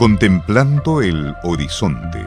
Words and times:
Contemplando 0.00 1.02
el 1.02 1.36
horizonte. 1.42 2.24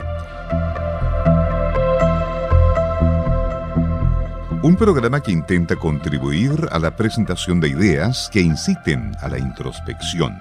Un 4.62 4.76
programa 4.76 5.22
que 5.22 5.32
intenta 5.32 5.76
contribuir 5.76 6.70
a 6.72 6.78
la 6.78 6.96
presentación 6.96 7.60
de 7.60 7.70
ideas 7.70 8.30
que 8.32 8.42
inciten 8.42 9.14
a 9.22 9.28
la 9.28 9.40
introspección. 9.40 10.38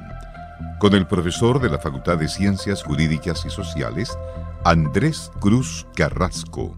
Con 0.79 0.93
el 0.93 1.07
profesor 1.07 1.59
de 1.59 1.71
la 1.71 1.79
Facultad 1.79 2.19
de 2.19 2.29
Ciencias 2.29 2.83
Jurídicas 2.83 3.47
y 3.47 3.49
Sociales, 3.49 4.15
Andrés 4.63 5.33
Cruz 5.41 5.87
Carrasco. 5.97 6.77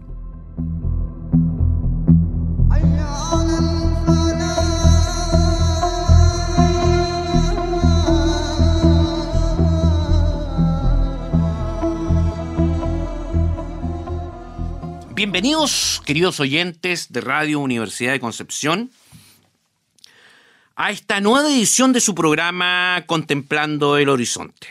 Bienvenidos, 15.35 16.01
queridos 16.05 16.39
oyentes 16.39 17.11
de 17.11 17.19
Radio 17.19 17.59
Universidad 17.59 18.13
de 18.13 18.21
Concepción, 18.21 18.89
a 20.77 20.91
esta 20.91 21.19
nueva 21.19 21.49
edición 21.49 21.91
de 21.91 21.99
su 21.99 22.15
programa 22.15 23.03
Contemplando 23.05 23.97
el 23.97 24.07
Horizonte. 24.07 24.69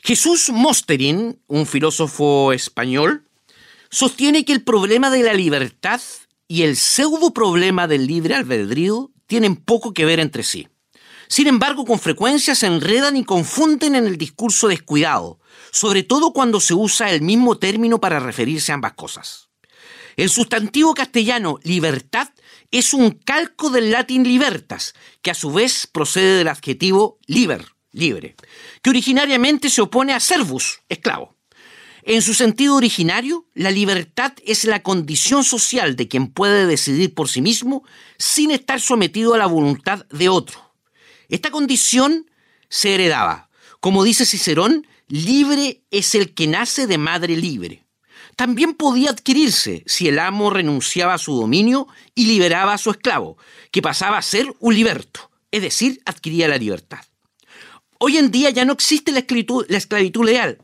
Jesús 0.00 0.50
Mosterin, 0.50 1.38
un 1.46 1.64
filósofo 1.64 2.52
español, 2.52 3.22
sostiene 3.88 4.44
que 4.44 4.52
el 4.52 4.64
problema 4.64 5.08
de 5.08 5.22
la 5.22 5.34
libertad 5.34 6.00
y 6.48 6.62
el 6.64 6.76
pseudo 6.76 7.32
problema 7.32 7.86
del 7.86 8.08
libre 8.08 8.34
albedrío 8.34 9.12
tienen 9.28 9.54
poco 9.54 9.94
que 9.94 10.06
ver 10.06 10.18
entre 10.18 10.42
sí. 10.42 10.66
Sin 11.28 11.46
embargo, 11.46 11.84
con 11.84 12.00
frecuencia 12.00 12.56
se 12.56 12.66
enredan 12.66 13.16
y 13.16 13.22
confunden 13.22 13.94
en 13.94 14.08
el 14.08 14.18
discurso 14.18 14.66
descuidado, 14.66 15.38
sobre 15.70 16.02
todo 16.02 16.32
cuando 16.32 16.60
se 16.60 16.74
usa 16.74 17.10
el 17.10 17.22
mismo 17.22 17.58
término 17.58 18.00
para 18.00 18.20
referirse 18.20 18.72
a 18.72 18.76
ambas 18.76 18.92
cosas. 18.94 19.48
El 20.16 20.28
sustantivo 20.28 20.94
castellano 20.94 21.58
libertad 21.62 22.28
es 22.70 22.94
un 22.94 23.10
calco 23.10 23.70
del 23.70 23.90
latín 23.90 24.24
libertas, 24.24 24.94
que 25.22 25.30
a 25.30 25.34
su 25.34 25.52
vez 25.52 25.86
procede 25.86 26.38
del 26.38 26.48
adjetivo 26.48 27.18
liber, 27.26 27.66
libre, 27.92 28.34
que 28.82 28.90
originariamente 28.90 29.70
se 29.70 29.82
opone 29.82 30.12
a 30.12 30.20
servus, 30.20 30.80
esclavo. 30.88 31.36
En 32.04 32.20
su 32.20 32.34
sentido 32.34 32.74
originario, 32.74 33.46
la 33.54 33.70
libertad 33.70 34.32
es 34.44 34.64
la 34.64 34.82
condición 34.82 35.44
social 35.44 35.94
de 35.94 36.08
quien 36.08 36.26
puede 36.26 36.66
decidir 36.66 37.14
por 37.14 37.28
sí 37.28 37.40
mismo 37.40 37.84
sin 38.18 38.50
estar 38.50 38.80
sometido 38.80 39.34
a 39.34 39.38
la 39.38 39.46
voluntad 39.46 40.06
de 40.06 40.28
otro. 40.28 40.74
Esta 41.28 41.50
condición 41.50 42.28
se 42.68 42.94
heredaba. 42.94 43.50
Como 43.78 44.02
dice 44.02 44.26
Cicerón, 44.26 44.86
Libre 45.14 45.82
es 45.90 46.14
el 46.14 46.32
que 46.32 46.46
nace 46.46 46.86
de 46.86 46.96
madre 46.96 47.36
libre. 47.36 47.84
También 48.34 48.72
podía 48.72 49.10
adquirirse 49.10 49.84
si 49.86 50.08
el 50.08 50.18
amo 50.18 50.48
renunciaba 50.48 51.12
a 51.12 51.18
su 51.18 51.34
dominio 51.36 51.86
y 52.14 52.24
liberaba 52.24 52.72
a 52.72 52.78
su 52.78 52.90
esclavo, 52.90 53.36
que 53.70 53.82
pasaba 53.82 54.16
a 54.16 54.22
ser 54.22 54.46
un 54.58 54.74
liberto, 54.74 55.30
es 55.50 55.60
decir, 55.60 56.00
adquiría 56.06 56.48
la 56.48 56.56
libertad. 56.56 57.00
Hoy 57.98 58.16
en 58.16 58.30
día 58.30 58.48
ya 58.48 58.64
no 58.64 58.72
existe 58.72 59.12
la 59.12 59.18
esclavitud, 59.18 59.66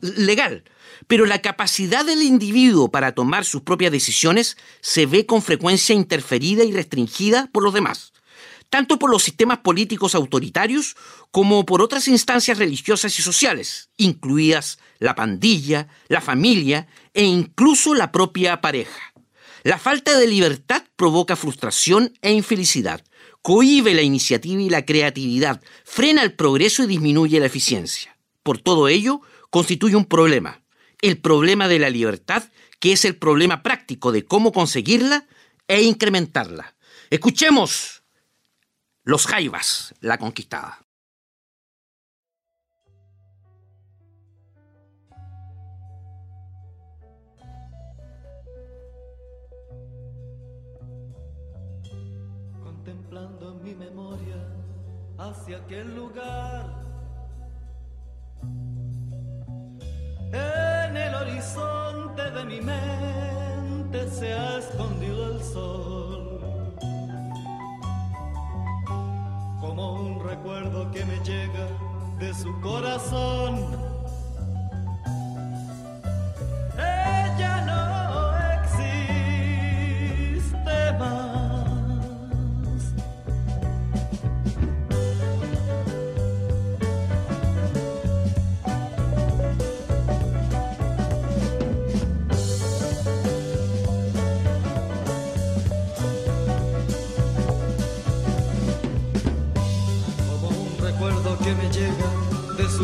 legal, 0.01 0.63
pero 1.05 1.27
la 1.27 1.43
capacidad 1.43 2.03
del 2.03 2.23
individuo 2.23 2.89
para 2.89 3.11
tomar 3.11 3.45
sus 3.45 3.61
propias 3.61 3.91
decisiones 3.91 4.57
se 4.81 5.05
ve 5.05 5.27
con 5.27 5.43
frecuencia 5.43 5.93
interferida 5.93 6.63
y 6.63 6.71
restringida 6.71 7.51
por 7.51 7.61
los 7.61 7.75
demás 7.75 8.13
tanto 8.69 8.99
por 8.99 9.09
los 9.09 9.23
sistemas 9.23 9.59
políticos 9.59 10.15
autoritarios 10.15 10.95
como 11.31 11.65
por 11.65 11.81
otras 11.81 12.07
instancias 12.07 12.57
religiosas 12.57 13.17
y 13.19 13.21
sociales, 13.21 13.89
incluidas 13.97 14.79
la 14.99 15.15
pandilla, 15.15 15.87
la 16.07 16.21
familia 16.21 16.87
e 17.13 17.23
incluso 17.23 17.93
la 17.95 18.11
propia 18.11 18.61
pareja. 18.61 19.13
La 19.63 19.77
falta 19.77 20.17
de 20.17 20.27
libertad 20.27 20.83
provoca 20.95 21.35
frustración 21.35 22.13
e 22.21 22.31
infelicidad, 22.31 23.03
cohíbe 23.41 23.93
la 23.93 24.01
iniciativa 24.01 24.61
y 24.61 24.69
la 24.69 24.85
creatividad, 24.85 25.61
frena 25.83 26.23
el 26.23 26.33
progreso 26.33 26.83
y 26.83 26.87
disminuye 26.87 27.39
la 27.39 27.47
eficiencia. 27.47 28.17
Por 28.43 28.59
todo 28.59 28.87
ello, 28.87 29.21
constituye 29.49 29.95
un 29.95 30.05
problema, 30.05 30.61
el 31.01 31.17
problema 31.17 31.67
de 31.67 31.79
la 31.79 31.89
libertad, 31.89 32.43
que 32.79 32.93
es 32.93 33.03
el 33.03 33.17
problema 33.17 33.61
práctico 33.61 34.11
de 34.11 34.23
cómo 34.23 34.51
conseguirla 34.51 35.27
e 35.67 35.81
incrementarla. 35.81 36.75
Escuchemos 37.09 37.98
los 39.09 39.25
Jaivas, 39.25 39.95
la 40.01 40.19
conquistada. 40.19 40.85
Contemplando 52.63 53.55
mi 53.63 53.73
memoria 53.73 54.37
hacia 55.17 55.57
aquel 55.57 55.95
lugar. 55.95 56.85
En 60.31 60.97
el 60.97 61.15
horizonte 61.15 62.29
de 62.29 62.45
mi 62.45 62.61
mente 62.61 64.07
se 64.07 64.33
ha 64.33 64.59
escondido 64.59 65.33
el 65.33 65.43
sol. 65.43 66.08
Que 70.91 71.05
me 71.05 71.17
llega 71.23 71.67
de 72.19 72.33
su 72.33 72.59
corazón 72.59 73.88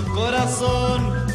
corazón. 0.03 1.34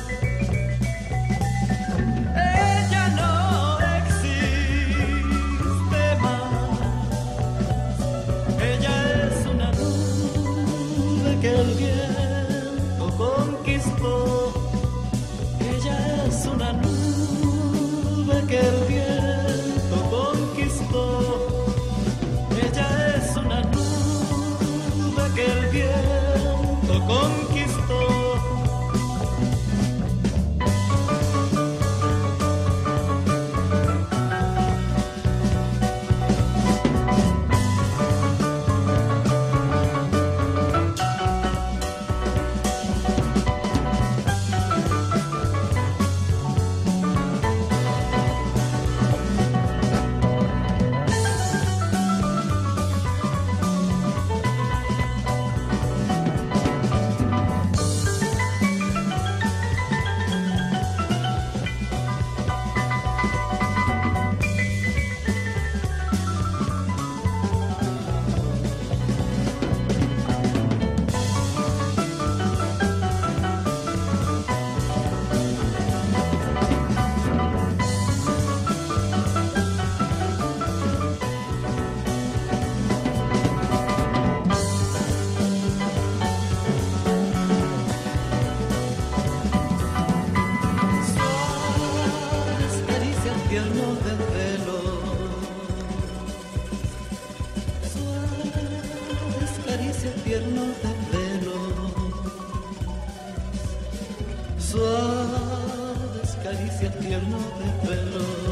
Suaves 106.81 106.93
caricias 106.93 106.99
tierno 106.99 107.39
de 107.39 107.87
pelo. 107.87 108.51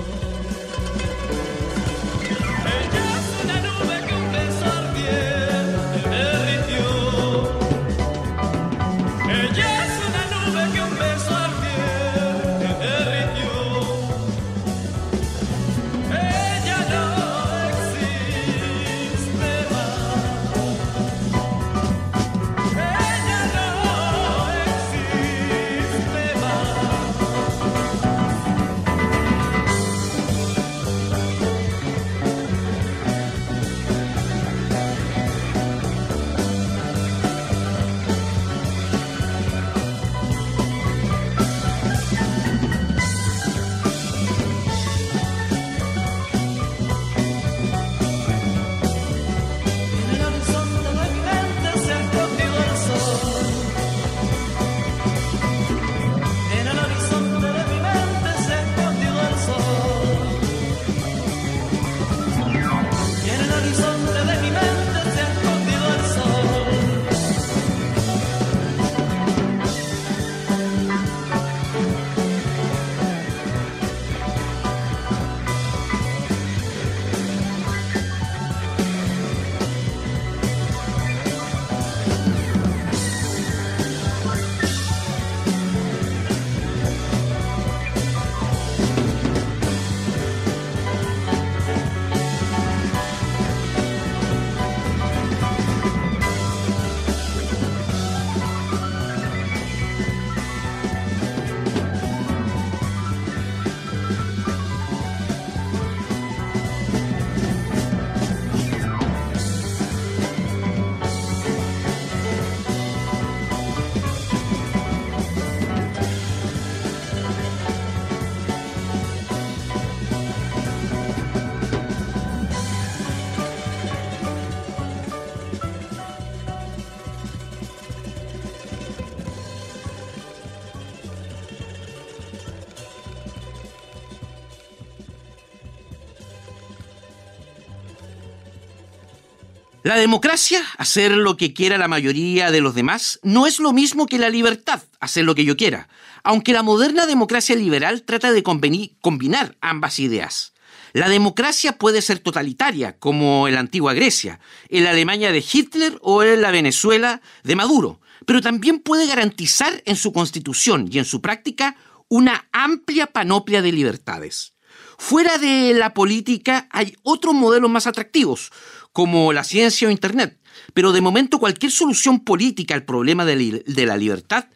La 139.89 139.97
democracia, 139.97 140.61
hacer 140.77 141.13
lo 141.13 141.39
que 141.39 141.55
quiera 141.55 141.79
la 141.79 141.89
mayoría 141.89 142.51
de 142.51 142.61
los 142.61 142.75
demás, 142.75 143.21
no 143.23 143.47
es 143.47 143.59
lo 143.59 143.73
mismo 143.73 144.05
que 144.05 144.19
la 144.19 144.29
libertad, 144.29 144.83
hacer 145.01 145.25
lo 145.25 145.35
que 145.35 145.47
yo 145.47 145.57
quiera, 145.57 145.89
aunque 146.23 146.53
la 146.53 146.63
moderna 146.63 147.07
democracia 147.07 147.57
liberal 147.57 148.03
trata 148.03 148.31
de 148.31 148.43
combinar 148.43 149.57
ambas 149.63 149.99
ideas. 149.99 150.53
La 150.93 151.09
democracia 151.09 151.79
puede 151.79 152.03
ser 152.03 152.19
totalitaria, 152.19 152.99
como 152.99 153.49
en 153.49 153.55
la 153.55 153.61
antigua 153.61 153.95
Grecia, 153.95 154.41
en 154.69 154.85
la 154.85 154.91
Alemania 154.91 155.33
de 155.33 155.43
Hitler 155.51 155.97
o 156.03 156.23
en 156.23 156.43
la 156.43 156.51
Venezuela 156.51 157.23
de 157.43 157.57
Maduro, 157.57 158.03
pero 158.27 158.43
también 158.43 158.81
puede 158.81 159.07
garantizar 159.07 159.83
en 159.87 159.97
su 159.97 160.13
constitución 160.13 160.91
y 160.93 160.99
en 160.99 161.07
su 161.07 161.23
práctica 161.23 161.77
una 162.09 162.47
amplia 162.53 163.07
panoplia 163.07 163.63
de 163.63 163.73
libertades. 163.73 164.53
Fuera 164.99 165.39
de 165.39 165.73
la 165.75 165.95
política 165.95 166.69
hay 166.71 166.95
otros 167.05 167.33
modelos 167.33 167.71
más 167.71 167.87
atractivos, 167.87 168.51
como 168.99 169.33
la 169.33 169.45
ciencia 169.45 169.87
o 169.87 169.93
Internet. 169.93 170.41
Pero 170.75 170.91
de 170.91 171.01
momento 171.01 171.39
cualquier 171.39 171.71
solución 171.71 172.19
política 172.25 172.75
al 172.75 172.85
problema 172.85 173.25
de, 173.25 173.63
la 173.87 173.97
libertad 173.97 174.47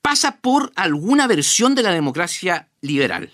pasa 0.00 0.38
por 0.38 0.72
alguna 0.74 1.26
versión 1.26 1.74
de 1.74 1.82
la 1.82 1.92
democracia 1.92 2.70
liberal. 2.80 3.30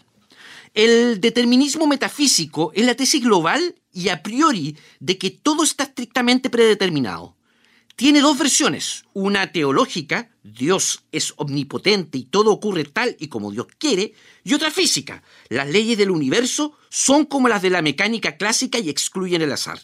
El 0.74 1.20
determinismo 1.20 1.86
metafísico 1.86 2.72
es 2.74 2.84
la 2.84 2.96
tesis 2.96 3.22
global 3.22 3.76
y 3.92 4.08
a 4.08 4.24
priori 4.24 4.76
de 4.98 5.16
que 5.18 5.30
todo 5.30 5.62
está 5.62 5.84
estrictamente 5.84 6.50
predeterminado. 6.50 7.36
Tiene 7.94 8.20
dos 8.20 8.36
versiones, 8.36 9.04
una 9.12 9.52
teológica, 9.52 10.30
Dios 10.42 11.04
es 11.12 11.32
omnipotente 11.36 12.18
y 12.18 12.24
todo 12.24 12.50
ocurre 12.50 12.82
tal 12.82 13.14
y 13.20 13.28
como 13.28 13.52
Dios 13.52 13.68
quiere, 13.78 14.14
y 14.42 14.52
otra 14.52 14.72
física, 14.72 15.22
las 15.48 15.68
leyes 15.68 15.96
del 15.96 16.10
universo 16.10 16.76
son 16.88 17.24
como 17.24 17.46
las 17.46 17.62
de 17.62 17.70
la 17.70 17.82
mecánica 17.82 18.36
clásica 18.36 18.80
y 18.80 18.90
excluyen 18.90 19.42
el 19.42 19.52
azar. 19.52 19.78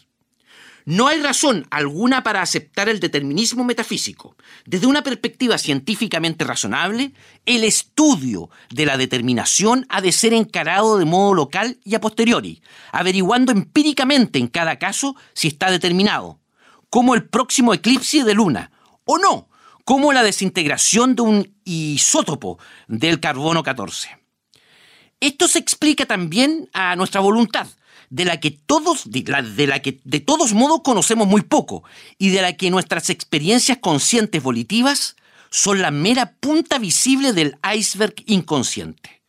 No 0.85 1.07
hay 1.07 1.21
razón 1.21 1.65
alguna 1.69 2.23
para 2.23 2.41
aceptar 2.41 2.89
el 2.89 2.99
determinismo 2.99 3.63
metafísico. 3.63 4.35
Desde 4.65 4.87
una 4.87 5.01
perspectiva 5.01 5.57
científicamente 5.57 6.43
razonable, 6.43 7.13
el 7.45 7.63
estudio 7.63 8.49
de 8.69 8.85
la 8.85 8.97
determinación 8.97 9.85
ha 9.89 10.01
de 10.01 10.11
ser 10.11 10.33
encarado 10.33 10.97
de 10.97 11.05
modo 11.05 11.33
local 11.33 11.79
y 11.85 11.95
a 11.95 12.01
posteriori, 12.01 12.61
averiguando 12.91 13.51
empíricamente 13.51 14.39
en 14.39 14.47
cada 14.47 14.77
caso 14.77 15.15
si 15.33 15.47
está 15.47 15.71
determinado, 15.71 16.39
como 16.89 17.15
el 17.15 17.29
próximo 17.29 17.73
eclipse 17.73 18.23
de 18.23 18.33
luna, 18.33 18.71
o 19.05 19.17
no, 19.17 19.49
como 19.85 20.11
la 20.11 20.23
desintegración 20.23 21.15
de 21.15 21.21
un 21.21 21.55
isótopo 21.63 22.59
del 22.87 23.19
carbono 23.19 23.63
14. 23.63 24.17
Esto 25.19 25.47
se 25.47 25.59
explica 25.59 26.05
también 26.05 26.69
a 26.73 26.97
nuestra 26.97 27.21
voluntad, 27.21 27.67
de 28.13 28.25
la 28.25 28.39
que 28.39 28.51
todos, 28.51 29.09
de 29.09 29.65
la, 29.65 29.81
que 29.81 29.99
de 30.03 30.19
todos 30.19 30.53
modos 30.53 30.81
conocemos 30.83 31.27
muy 31.27 31.41
poco 31.41 31.83
y 32.19 32.29
de 32.29 32.43
la 32.43 32.53
que 32.55 32.69
nuestras 32.69 33.09
experiencias 33.09 33.79
conscientes 33.79 34.43
volitivas 34.43 35.15
son 35.49 35.81
la 35.81 35.89
mera 35.89 36.35
punta 36.39 36.77
visible 36.77 37.33
del 37.33 37.57
iceberg 37.75 38.13
inconsciente. 38.27 39.23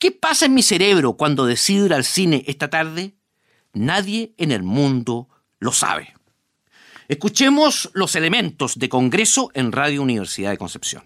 ¿Qué 0.00 0.10
pasa 0.10 0.46
en 0.46 0.54
mi 0.54 0.64
cerebro 0.64 1.12
cuando 1.12 1.46
decido 1.46 1.86
ir 1.86 1.94
al 1.94 2.02
cine 2.02 2.42
esta 2.48 2.68
tarde? 2.70 3.14
Nadie 3.72 4.34
en 4.36 4.50
el 4.50 4.64
mundo 4.64 5.28
lo 5.60 5.70
sabe. 5.70 6.12
Escuchemos 7.06 7.88
los 7.94 8.16
elementos 8.16 8.80
de 8.80 8.88
Congreso 8.88 9.52
en 9.54 9.70
Radio 9.70 10.02
Universidad 10.02 10.50
de 10.50 10.58
Concepción. 10.58 11.04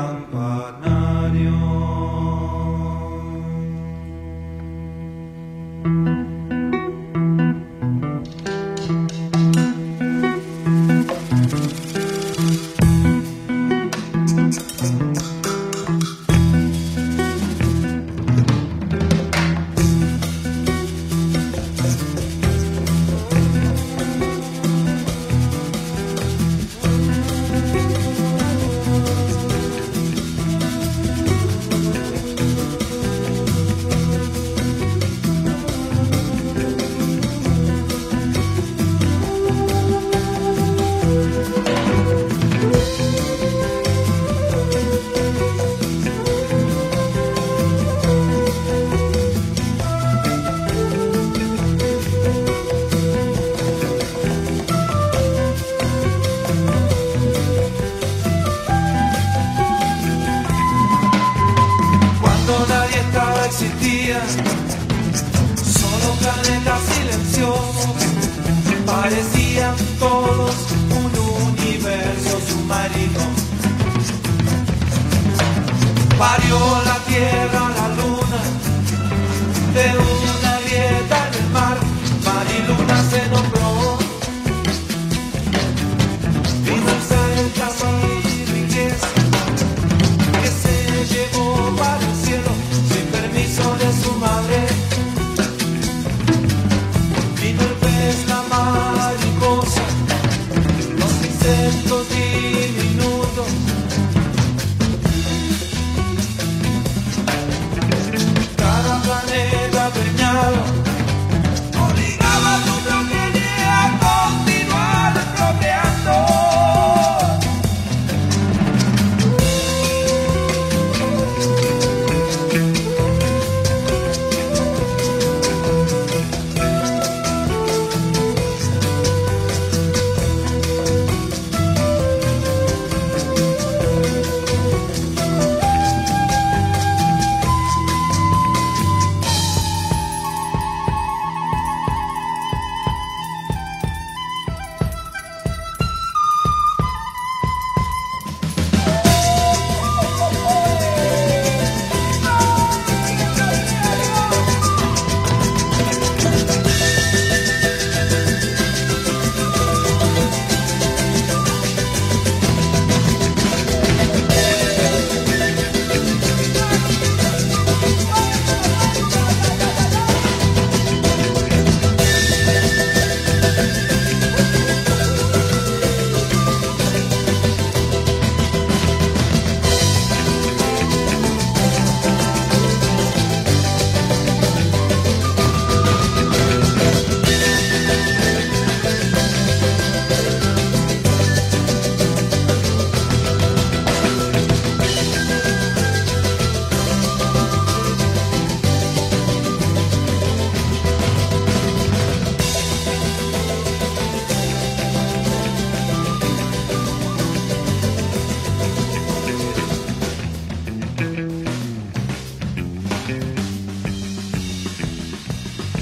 Campanario. 0.00 1.60
Thank 64.30 64.74
you. 64.74 64.79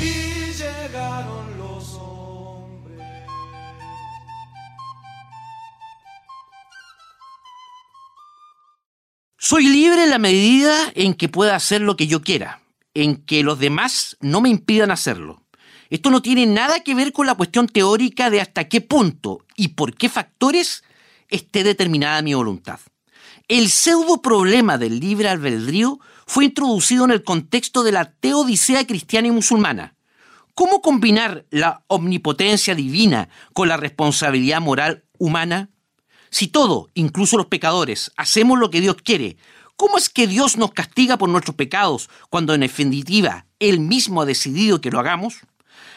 Y 0.00 0.62
el 0.62 0.92
campanario. 0.92 1.38
Soy 9.40 9.64
libre 9.64 10.04
en 10.04 10.10
la 10.10 10.18
medida 10.18 10.76
en 10.94 11.14
que 11.14 11.28
pueda 11.28 11.56
hacer 11.56 11.80
lo 11.80 11.96
que 11.96 12.06
yo 12.06 12.22
quiera, 12.22 12.60
en 12.92 13.16
que 13.16 13.42
los 13.42 13.58
demás 13.58 14.16
no 14.20 14.40
me 14.40 14.50
impidan 14.50 14.90
hacerlo. 14.90 15.42
Esto 15.90 16.10
no 16.10 16.20
tiene 16.20 16.44
nada 16.44 16.80
que 16.80 16.94
ver 16.94 17.12
con 17.12 17.26
la 17.26 17.34
cuestión 17.34 17.66
teórica 17.66 18.28
de 18.28 18.42
hasta 18.42 18.68
qué 18.68 18.80
punto 18.82 19.46
y 19.56 19.68
por 19.68 19.94
qué 19.94 20.08
factores 20.08 20.84
esté 21.30 21.64
determinada 21.64 22.20
mi 22.20 22.34
voluntad. 22.34 22.80
El 23.46 23.70
pseudo 23.70 24.20
problema 24.20 24.76
del 24.76 25.00
libre 25.00 25.30
albedrío 25.30 25.98
fue 26.28 26.44
introducido 26.44 27.06
en 27.06 27.10
el 27.10 27.24
contexto 27.24 27.82
de 27.82 27.90
la 27.90 28.12
teodicea 28.12 28.86
cristiana 28.86 29.28
y 29.28 29.30
musulmana. 29.30 29.96
¿Cómo 30.54 30.82
combinar 30.82 31.46
la 31.50 31.84
omnipotencia 31.86 32.74
divina 32.74 33.30
con 33.54 33.66
la 33.66 33.78
responsabilidad 33.78 34.60
moral 34.60 35.04
humana? 35.16 35.70
Si 36.28 36.48
todo, 36.48 36.90
incluso 36.92 37.38
los 37.38 37.46
pecadores, 37.46 38.12
hacemos 38.18 38.58
lo 38.58 38.68
que 38.68 38.82
Dios 38.82 38.96
quiere, 39.02 39.38
¿cómo 39.76 39.96
es 39.96 40.10
que 40.10 40.26
Dios 40.26 40.58
nos 40.58 40.72
castiga 40.72 41.16
por 41.16 41.30
nuestros 41.30 41.56
pecados 41.56 42.10
cuando 42.28 42.52
en 42.52 42.60
definitiva 42.60 43.46
Él 43.58 43.80
mismo 43.80 44.20
ha 44.20 44.26
decidido 44.26 44.82
que 44.82 44.90
lo 44.90 45.00
hagamos? 45.00 45.38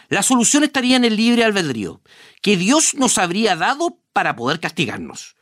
La 0.07 0.23
solución 0.23 0.63
estaría 0.63 0.95
en 0.95 1.03
el 1.03 1.17
libre 1.17 1.43
albedrío, 1.43 1.99
que 2.41 2.55
Dios 2.55 2.95
nos 2.95 3.17
habría 3.17 3.57
dado 3.57 3.97
para 4.13 4.37
poder 4.37 4.61
castigarnos. 4.61 5.35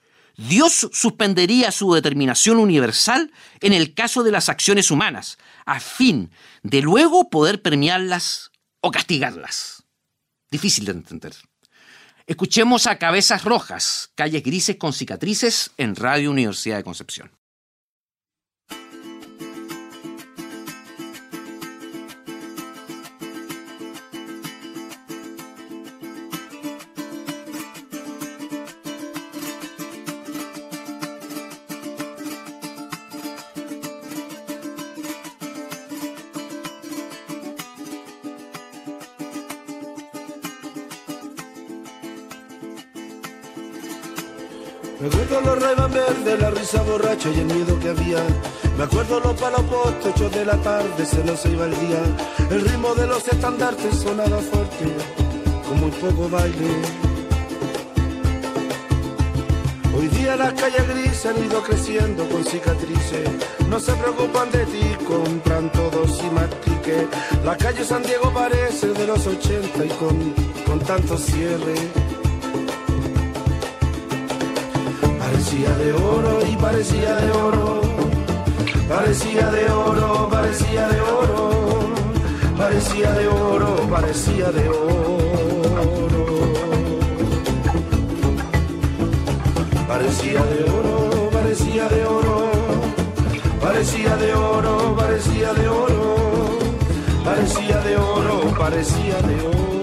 Dios 0.47 0.89
suspendería 0.93 1.69
su 1.69 1.93
determinación 1.93 2.57
universal 2.57 3.31
en 3.59 3.73
el 3.73 3.93
caso 3.93 4.23
de 4.23 4.31
las 4.31 4.47
acciones 4.47 4.89
humanas, 4.89 5.37
a 5.65 5.81
fin 5.81 6.31
de 6.63 6.81
luego 6.81 7.29
poder 7.29 7.61
premiarlas 7.61 8.51
o 8.79 8.89
castigarlas. 8.89 9.83
Difícil 10.49 10.85
de 10.85 10.93
entender. 10.93 11.33
Escuchemos 12.25 12.87
a 12.87 12.97
Cabezas 12.97 13.43
Rojas, 13.43 14.11
calles 14.15 14.41
grises 14.41 14.77
con 14.77 14.93
cicatrices 14.93 15.71
en 15.75 15.97
Radio 15.97 16.31
Universidad 16.31 16.77
de 16.77 16.83
Concepción. 16.85 17.31
Risa 46.59 46.81
borracha 46.83 47.29
y 47.29 47.39
el 47.39 47.45
miedo 47.45 47.79
que 47.79 47.89
había. 47.89 48.23
Me 48.77 48.83
acuerdo 48.83 49.19
los 49.19 49.39
palos 49.39 49.61
postos, 49.61 50.13
ocho 50.13 50.29
de 50.29 50.45
la 50.45 50.57
tarde, 50.57 51.05
se 51.05 51.23
nos 51.23 51.45
iba 51.45 51.65
el 51.65 51.79
día. 51.79 52.01
El 52.49 52.61
ritmo 52.61 52.93
de 52.95 53.07
los 53.07 53.27
estandartes 53.27 53.95
sonaba 53.95 54.39
fuerte, 54.39 54.85
con 55.67 55.79
muy 55.79 55.91
poco 55.91 56.29
baile. 56.29 56.71
Hoy 59.97 60.07
día 60.07 60.35
las 60.35 60.53
calles 60.53 60.87
grises 60.87 61.25
han 61.25 61.43
ido 61.43 61.61
creciendo 61.61 62.27
con 62.29 62.43
cicatrices. 62.45 63.29
No 63.69 63.79
se 63.79 63.93
preocupan 63.93 64.51
de 64.51 64.65
ti, 64.65 65.05
compran 65.05 65.71
todos 65.71 66.21
y 66.23 66.29
mastique. 66.29 67.07
La 67.43 67.57
calle 67.57 67.83
San 67.83 68.03
Diego 68.03 68.31
parece 68.33 68.87
de 68.87 69.07
los 69.07 69.25
80 69.25 69.85
y 69.85 69.89
con, 69.89 70.33
con 70.65 70.79
tanto 70.79 71.17
cierre. 71.17 72.08
Parecía 75.49 75.75
de 75.77 75.93
oro 75.93 76.39
y 76.47 76.55
parecía 76.57 77.15
de 77.15 77.31
oro. 77.31 77.81
Parecía 78.87 79.49
de 79.49 79.71
oro, 79.71 80.29
parecía 80.29 80.87
de 80.89 81.01
oro. 81.01 81.49
Parecía 82.55 83.11
de 83.13 83.27
oro, 83.27 83.75
parecía 83.89 84.51
de 84.51 84.69
oro. 84.69 86.25
Parecía 89.87 90.45
de 90.45 90.63
oro, 90.69 91.29
parecía 91.31 91.89
de 91.89 92.05
oro. 92.05 92.51
Parecía 93.59 94.15
de 94.17 94.33
oro, 94.35 94.95
parecía 94.95 95.53
de 95.53 95.67
oro. 95.67 96.59
Parecía 97.25 97.81
de 97.81 97.97
oro, 97.97 98.53
parecía 98.55 99.17
de 99.23 99.41
oro. 99.47 99.78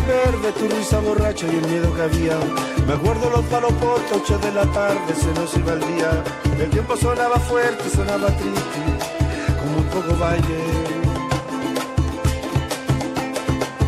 Verdes, 0.00 0.54
tu 0.54 0.68
risa 0.68 1.00
borracha 1.00 1.46
y 1.46 1.56
el 1.56 1.66
miedo 1.68 1.94
que 1.94 2.02
había. 2.02 2.38
Me 2.86 2.94
acuerdo 2.94 3.30
los 3.30 3.44
palos 3.46 3.72
por 3.74 4.00
ocho 4.12 4.38
de 4.38 4.52
la 4.52 4.66
tarde, 4.66 5.14
se 5.14 5.32
nos 5.34 5.56
iba 5.56 5.72
el 5.72 5.80
día. 5.80 6.24
El 6.58 6.70
tiempo 6.70 6.96
sonaba 6.96 7.38
fuerte, 7.38 7.88
sonaba 7.90 8.28
triste, 8.28 8.80
como 9.60 9.78
un 9.78 9.84
poco 9.84 10.16
baile. 10.18 10.96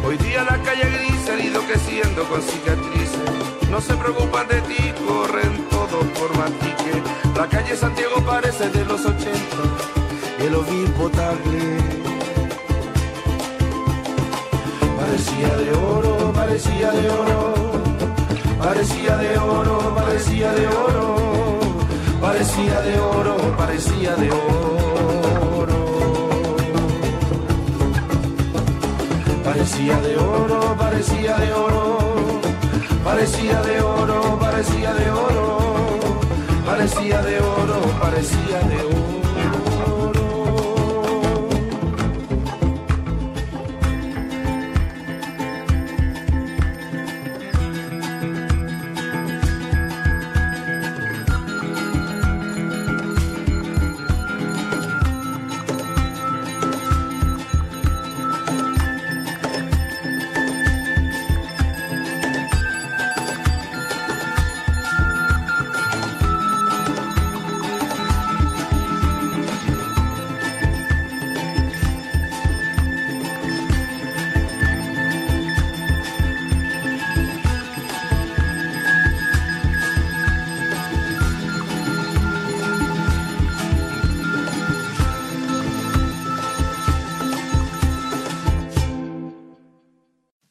Hoy 0.06 0.16
día 0.18 0.42
la 0.44 0.62
calle 0.62 0.84
gris 0.90 1.28
ha 1.28 1.38
ido 1.38 1.60
creciendo 1.62 2.24
con 2.28 2.40
cicatrices. 2.42 3.68
No 3.70 3.80
se 3.80 3.94
preocupan 3.94 4.48
de 4.48 4.60
ti, 4.62 4.92
corren 5.06 5.68
todos 5.70 6.04
por 6.18 6.36
mantique. 6.36 7.02
La 7.36 7.46
calle 7.46 7.76
Santiago 7.76 8.22
parece 8.24 8.70
de 8.70 8.84
los 8.84 9.04
80, 9.04 9.30
el 10.40 10.54
obispo 10.54 11.02
potable. 11.04 12.17
Parecía 15.08 15.56
de 15.56 15.72
oro, 15.72 16.32
parecía 16.34 16.92
de 16.92 17.08
oro, 17.08 17.54
parecía 18.62 19.16
de 19.16 19.38
oro, 19.38 19.94
parecía 19.94 20.52
de 20.52 20.68
oro, 20.68 21.16
parecía 22.20 22.80
de 22.82 23.00
oro, 23.00 23.36
parecía 23.56 24.16
de 24.16 24.30
oro. 24.30 25.78
Parecía 29.44 29.98
de 29.98 30.16
oro, 30.18 30.76
parecía 30.78 31.38
de 31.38 31.52
oro, 31.54 32.40
parecía 33.02 33.62
de 33.62 33.80
oro, 33.80 34.38
parecía 34.38 34.92
de 34.92 35.10
oro, 35.10 35.58
parecía 36.66 37.22
de 37.22 37.40
oro, 37.40 37.80
parecía 37.98 38.60
de 38.60 38.76
oro. 38.76 39.07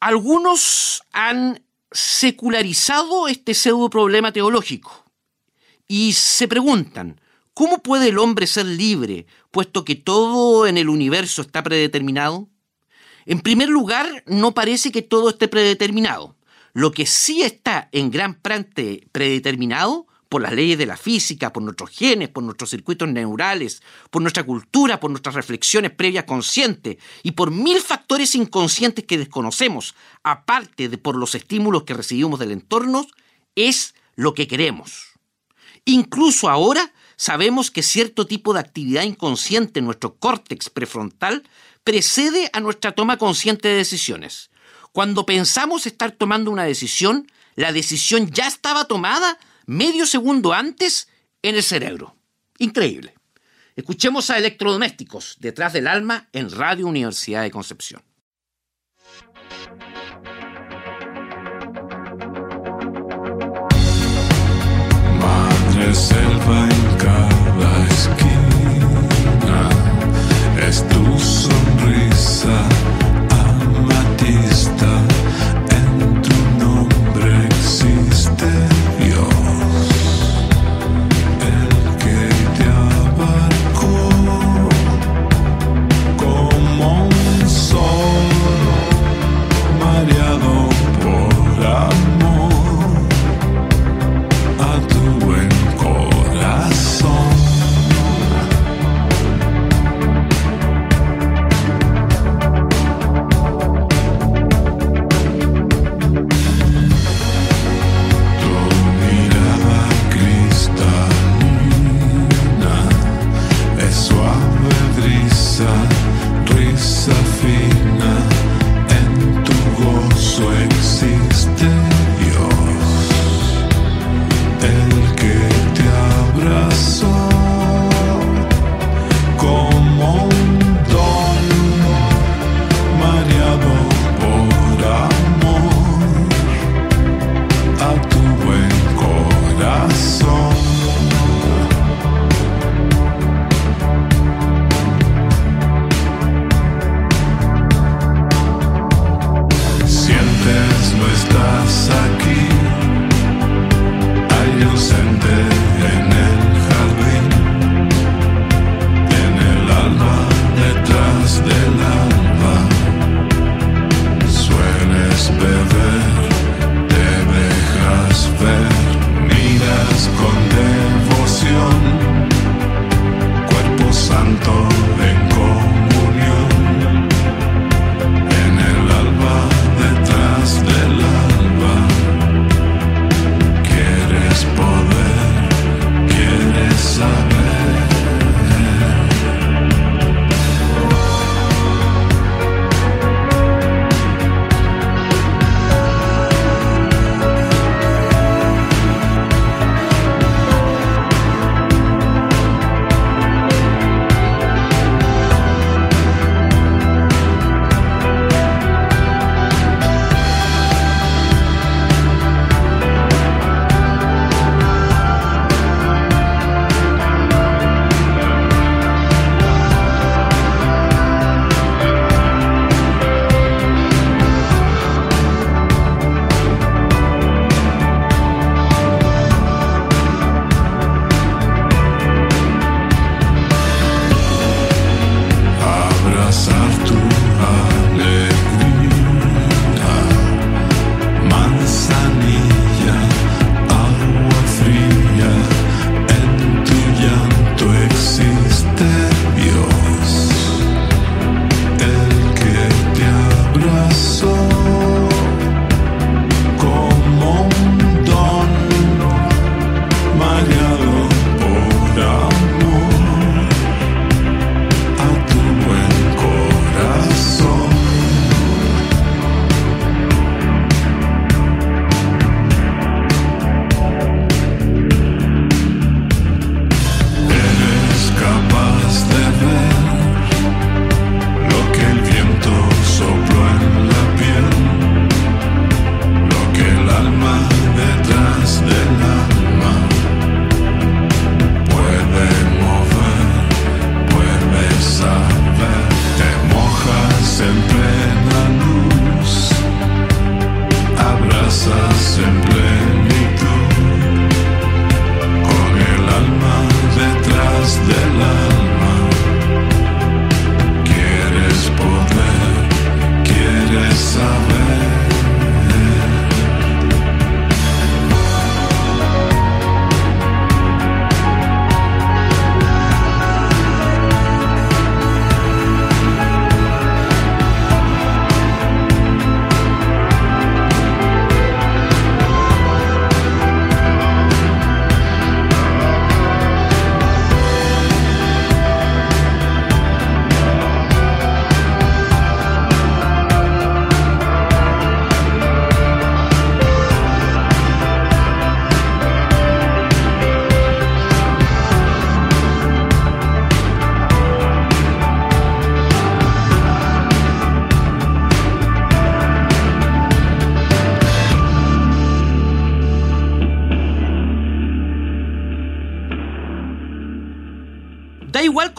Algunos 0.08 1.02
han 1.12 1.62
secularizado 1.92 3.28
este 3.28 3.52
pseudo 3.52 3.90
problema 3.90 4.32
teológico 4.32 5.04
y 5.86 6.14
se 6.14 6.48
preguntan, 6.48 7.20
¿cómo 7.52 7.82
puede 7.82 8.08
el 8.08 8.18
hombre 8.18 8.46
ser 8.46 8.64
libre 8.64 9.26
puesto 9.50 9.84
que 9.84 9.96
todo 9.96 10.66
en 10.66 10.78
el 10.78 10.88
universo 10.88 11.42
está 11.42 11.62
predeterminado? 11.62 12.48
En 13.26 13.40
primer 13.40 13.68
lugar, 13.68 14.24
no 14.26 14.54
parece 14.54 14.90
que 14.92 15.02
todo 15.02 15.28
esté 15.28 15.46
predeterminado. 15.46 16.36
Lo 16.72 16.90
que 16.90 17.04
sí 17.04 17.42
está 17.42 17.90
en 17.92 18.10
gran 18.10 18.32
parte 18.32 19.06
predeterminado 19.12 20.06
por 20.28 20.42
las 20.42 20.52
leyes 20.52 20.76
de 20.76 20.86
la 20.86 20.96
física, 20.96 21.52
por 21.52 21.62
nuestros 21.62 21.90
genes, 21.90 22.28
por 22.28 22.42
nuestros 22.42 22.70
circuitos 22.70 23.08
neurales, 23.08 23.82
por 24.10 24.22
nuestra 24.22 24.44
cultura, 24.44 25.00
por 25.00 25.10
nuestras 25.10 25.34
reflexiones 25.34 25.92
previas 25.92 26.24
conscientes 26.24 26.98
y 27.22 27.32
por 27.32 27.50
mil 27.50 27.80
factores 27.80 28.34
inconscientes 28.34 29.04
que 29.06 29.18
desconocemos, 29.18 29.94
aparte 30.22 30.88
de 30.88 30.98
por 30.98 31.16
los 31.16 31.34
estímulos 31.34 31.84
que 31.84 31.94
recibimos 31.94 32.38
del 32.38 32.52
entorno, 32.52 33.06
es 33.54 33.94
lo 34.16 34.34
que 34.34 34.46
queremos. 34.46 35.06
Incluso 35.84 36.50
ahora 36.50 36.92
sabemos 37.16 37.70
que 37.70 37.82
cierto 37.82 38.26
tipo 38.26 38.52
de 38.52 38.60
actividad 38.60 39.04
inconsciente 39.04 39.78
en 39.78 39.86
nuestro 39.86 40.16
córtex 40.16 40.68
prefrontal 40.68 41.44
precede 41.84 42.50
a 42.52 42.60
nuestra 42.60 42.92
toma 42.92 43.16
consciente 43.16 43.68
de 43.68 43.76
decisiones. 43.76 44.50
Cuando 44.92 45.24
pensamos 45.24 45.86
estar 45.86 46.10
tomando 46.12 46.50
una 46.50 46.64
decisión, 46.64 47.30
la 47.54 47.72
decisión 47.72 48.30
ya 48.30 48.46
estaba 48.46 48.84
tomada 48.84 49.38
medio 49.68 50.06
segundo 50.06 50.54
antes 50.54 51.08
en 51.42 51.54
el 51.54 51.62
cerebro. 51.62 52.16
Increíble. 52.58 53.14
Escuchemos 53.76 54.30
a 54.30 54.38
Electrodomésticos, 54.38 55.36
detrás 55.38 55.74
del 55.74 55.86
alma, 55.86 56.28
en 56.32 56.50
Radio 56.50 56.86
Universidad 56.86 57.42
de 57.42 57.50
Concepción. 57.50 58.02
Madre 65.20 65.94
selva 65.94 66.68
en 66.70 66.96
cada 66.96 67.86
esquina, 67.88 69.68
es 70.66 70.88
tu 70.88 71.18
sonrisa 71.20 71.57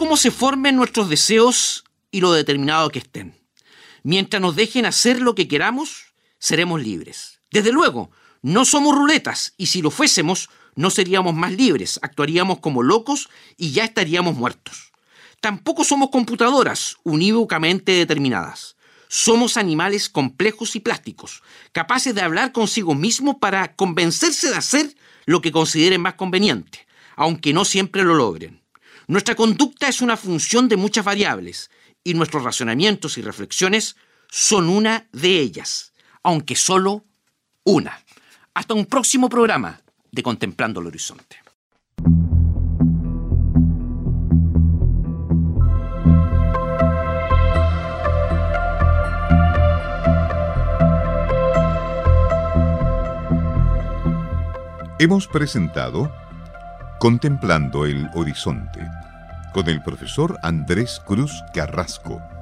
cómo 0.00 0.16
se 0.16 0.30
formen 0.30 0.76
nuestros 0.76 1.10
deseos 1.10 1.84
y 2.10 2.22
lo 2.22 2.32
determinado 2.32 2.88
que 2.88 3.00
estén. 3.00 3.34
Mientras 4.02 4.40
nos 4.40 4.56
dejen 4.56 4.86
hacer 4.86 5.20
lo 5.20 5.34
que 5.34 5.46
queramos, 5.46 6.14
seremos 6.38 6.82
libres. 6.82 7.42
Desde 7.50 7.70
luego, 7.70 8.10
no 8.40 8.64
somos 8.64 8.96
ruletas 8.96 9.52
y 9.58 9.66
si 9.66 9.82
lo 9.82 9.90
fuésemos, 9.90 10.48
no 10.74 10.88
seríamos 10.88 11.34
más 11.34 11.52
libres, 11.52 12.00
actuaríamos 12.00 12.60
como 12.60 12.82
locos 12.82 13.28
y 13.58 13.72
ya 13.72 13.84
estaríamos 13.84 14.36
muertos. 14.36 14.90
Tampoco 15.42 15.84
somos 15.84 16.08
computadoras 16.08 16.96
unívocamente 17.02 17.92
determinadas. 17.92 18.76
Somos 19.06 19.58
animales 19.58 20.08
complejos 20.08 20.76
y 20.76 20.80
plásticos, 20.80 21.42
capaces 21.72 22.14
de 22.14 22.22
hablar 22.22 22.52
consigo 22.52 22.94
mismo 22.94 23.38
para 23.38 23.76
convencerse 23.76 24.48
de 24.48 24.56
hacer 24.56 24.96
lo 25.26 25.42
que 25.42 25.52
consideren 25.52 26.00
más 26.00 26.14
conveniente, 26.14 26.86
aunque 27.16 27.52
no 27.52 27.66
siempre 27.66 28.02
lo 28.02 28.14
logren. 28.14 28.59
Nuestra 29.10 29.34
conducta 29.34 29.88
es 29.88 30.02
una 30.02 30.16
función 30.16 30.68
de 30.68 30.76
muchas 30.76 31.04
variables 31.04 31.68
y 32.04 32.14
nuestros 32.14 32.44
razonamientos 32.44 33.18
y 33.18 33.22
reflexiones 33.22 33.96
son 34.30 34.68
una 34.68 35.08
de 35.10 35.40
ellas, 35.40 35.92
aunque 36.22 36.54
solo 36.54 37.04
una. 37.64 38.04
Hasta 38.54 38.74
un 38.74 38.86
próximo 38.86 39.28
programa 39.28 39.80
de 40.12 40.22
Contemplando 40.22 40.80
el 40.80 40.86
Horizonte. 40.86 41.38
Hemos 55.00 55.26
presentado 55.26 56.12
Contemplando 57.00 57.86
el 57.86 58.08
Horizonte 58.14 58.99
con 59.52 59.68
el 59.68 59.82
profesor 59.82 60.38
Andrés 60.42 61.00
Cruz 61.04 61.44
Carrasco. 61.52 62.39